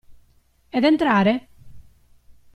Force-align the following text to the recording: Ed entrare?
Ed 0.77 0.83
entrare? 0.83 1.35